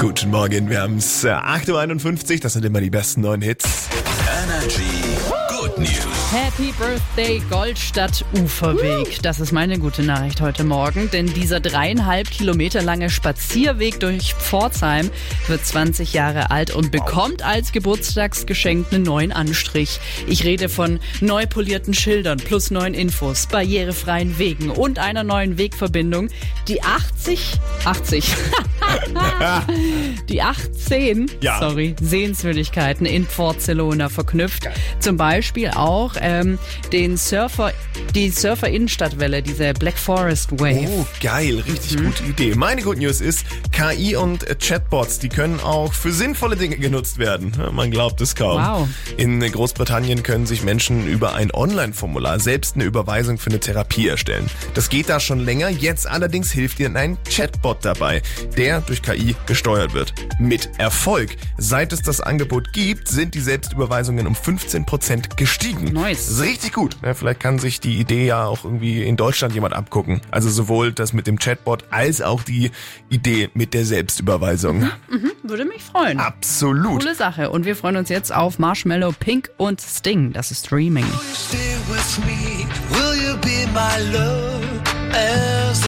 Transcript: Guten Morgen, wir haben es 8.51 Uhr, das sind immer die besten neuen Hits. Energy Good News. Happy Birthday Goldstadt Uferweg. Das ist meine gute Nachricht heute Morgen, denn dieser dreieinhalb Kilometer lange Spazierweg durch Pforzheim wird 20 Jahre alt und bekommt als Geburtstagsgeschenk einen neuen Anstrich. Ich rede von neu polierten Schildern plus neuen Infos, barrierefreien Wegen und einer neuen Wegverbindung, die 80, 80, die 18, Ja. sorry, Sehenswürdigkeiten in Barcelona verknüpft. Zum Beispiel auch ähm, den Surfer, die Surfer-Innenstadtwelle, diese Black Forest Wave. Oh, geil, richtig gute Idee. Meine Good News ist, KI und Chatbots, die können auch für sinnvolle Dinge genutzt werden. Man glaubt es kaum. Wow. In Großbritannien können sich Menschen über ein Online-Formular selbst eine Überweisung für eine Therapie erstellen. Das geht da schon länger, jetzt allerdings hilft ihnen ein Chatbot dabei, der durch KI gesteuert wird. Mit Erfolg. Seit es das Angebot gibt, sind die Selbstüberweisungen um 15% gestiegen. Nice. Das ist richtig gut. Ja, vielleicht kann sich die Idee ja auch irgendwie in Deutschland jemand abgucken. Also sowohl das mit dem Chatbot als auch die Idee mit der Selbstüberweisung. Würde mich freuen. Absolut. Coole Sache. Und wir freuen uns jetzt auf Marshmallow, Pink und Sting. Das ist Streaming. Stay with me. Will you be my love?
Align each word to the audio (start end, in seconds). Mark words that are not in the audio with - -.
Guten 0.00 0.30
Morgen, 0.30 0.70
wir 0.70 0.80
haben 0.80 0.96
es 0.96 1.26
8.51 1.26 2.32
Uhr, 2.32 2.40
das 2.40 2.54
sind 2.54 2.64
immer 2.64 2.80
die 2.80 2.88
besten 2.88 3.20
neuen 3.20 3.42
Hits. 3.42 3.90
Energy 4.46 4.82
Good 5.50 5.78
News. 5.78 6.32
Happy 6.32 6.72
Birthday 6.78 7.42
Goldstadt 7.50 8.24
Uferweg. 8.32 9.20
Das 9.22 9.40
ist 9.40 9.52
meine 9.52 9.78
gute 9.78 10.02
Nachricht 10.02 10.40
heute 10.40 10.64
Morgen, 10.64 11.10
denn 11.10 11.26
dieser 11.26 11.60
dreieinhalb 11.60 12.30
Kilometer 12.30 12.80
lange 12.80 13.10
Spazierweg 13.10 14.00
durch 14.00 14.32
Pforzheim 14.32 15.10
wird 15.48 15.66
20 15.66 16.14
Jahre 16.14 16.50
alt 16.50 16.70
und 16.70 16.90
bekommt 16.90 17.42
als 17.42 17.72
Geburtstagsgeschenk 17.72 18.92
einen 18.92 19.02
neuen 19.02 19.32
Anstrich. 19.32 20.00
Ich 20.26 20.44
rede 20.44 20.70
von 20.70 20.98
neu 21.20 21.46
polierten 21.46 21.92
Schildern 21.92 22.38
plus 22.38 22.70
neuen 22.70 22.94
Infos, 22.94 23.48
barrierefreien 23.48 24.38
Wegen 24.38 24.70
und 24.70 24.98
einer 24.98 25.24
neuen 25.24 25.58
Wegverbindung, 25.58 26.30
die 26.68 26.82
80, 26.82 27.58
80, 27.84 28.24
die 30.28 30.42
18, 30.42 31.30
Ja. 31.40 31.58
sorry, 31.58 31.94
Sehenswürdigkeiten 32.00 33.06
in 33.06 33.26
Barcelona 33.36 34.08
verknüpft. 34.08 34.68
Zum 34.98 35.16
Beispiel 35.16 35.70
auch 35.70 36.14
ähm, 36.20 36.58
den 36.92 37.16
Surfer, 37.16 37.72
die 38.14 38.30
Surfer-Innenstadtwelle, 38.30 39.42
diese 39.42 39.72
Black 39.74 39.98
Forest 39.98 40.52
Wave. 40.52 40.88
Oh, 40.88 41.06
geil, 41.22 41.62
richtig 41.66 41.96
gute 42.02 42.24
Idee. 42.24 42.54
Meine 42.54 42.82
Good 42.82 42.98
News 42.98 43.20
ist, 43.20 43.44
KI 43.72 44.16
und 44.16 44.44
Chatbots, 44.60 45.18
die 45.18 45.28
können 45.28 45.60
auch 45.60 45.92
für 45.92 46.12
sinnvolle 46.12 46.56
Dinge 46.56 46.76
genutzt 46.76 47.18
werden. 47.18 47.52
Man 47.72 47.90
glaubt 47.90 48.20
es 48.20 48.34
kaum. 48.34 48.60
Wow. 48.62 48.88
In 49.16 49.40
Großbritannien 49.40 50.22
können 50.22 50.46
sich 50.46 50.62
Menschen 50.62 51.06
über 51.06 51.34
ein 51.34 51.50
Online-Formular 51.52 52.40
selbst 52.40 52.74
eine 52.74 52.84
Überweisung 52.84 53.38
für 53.38 53.50
eine 53.50 53.60
Therapie 53.60 54.08
erstellen. 54.08 54.48
Das 54.74 54.88
geht 54.88 55.08
da 55.08 55.20
schon 55.20 55.40
länger, 55.40 55.68
jetzt 55.68 56.06
allerdings 56.08 56.50
hilft 56.50 56.80
ihnen 56.80 56.96
ein 56.96 57.18
Chatbot 57.28 57.78
dabei, 57.84 58.22
der 58.56 58.79
durch 58.86 59.02
KI 59.02 59.34
gesteuert 59.46 59.94
wird. 59.94 60.12
Mit 60.38 60.70
Erfolg. 60.78 61.36
Seit 61.58 61.92
es 61.92 62.02
das 62.02 62.20
Angebot 62.20 62.72
gibt, 62.72 63.08
sind 63.08 63.34
die 63.34 63.40
Selbstüberweisungen 63.40 64.26
um 64.26 64.34
15% 64.34 65.36
gestiegen. 65.36 65.92
Nice. 65.92 66.26
Das 66.26 66.36
ist 66.36 66.42
richtig 66.42 66.72
gut. 66.72 66.96
Ja, 67.02 67.14
vielleicht 67.14 67.40
kann 67.40 67.58
sich 67.58 67.80
die 67.80 67.98
Idee 67.98 68.26
ja 68.26 68.46
auch 68.46 68.64
irgendwie 68.64 69.02
in 69.02 69.16
Deutschland 69.16 69.54
jemand 69.54 69.74
abgucken. 69.74 70.20
Also 70.30 70.50
sowohl 70.50 70.92
das 70.92 71.12
mit 71.12 71.26
dem 71.26 71.38
Chatbot 71.38 71.84
als 71.90 72.22
auch 72.22 72.42
die 72.42 72.70
Idee 73.08 73.50
mit 73.54 73.74
der 73.74 73.84
Selbstüberweisung. 73.84 74.90
Würde 75.42 75.64
mich 75.64 75.82
freuen. 75.82 76.20
Absolut. 76.20 77.02
Coole 77.02 77.14
Sache. 77.14 77.50
Und 77.50 77.64
wir 77.64 77.76
freuen 77.76 77.96
uns 77.96 78.08
jetzt 78.08 78.32
auf 78.32 78.58
Marshmallow, 78.58 79.12
Pink 79.18 79.50
und 79.56 79.80
Sting. 79.80 80.32
Das 80.32 80.50
ist 80.50 80.66
Streaming. 80.66 81.06
Stay 81.34 81.76
with 81.88 82.18
me. 82.24 82.66
Will 82.90 83.20
you 83.22 83.36
be 83.38 83.66
my 83.72 84.12
love? 84.12 84.60